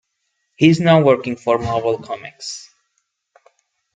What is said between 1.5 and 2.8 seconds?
Marvel Comics.